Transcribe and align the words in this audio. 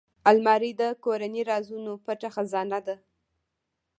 الماري 0.29 0.71
د 0.81 0.81
کورنۍ 1.03 1.41
رازونو 1.51 1.91
پټ 2.05 2.21
خزانه 2.35 2.79
ده 2.87 2.95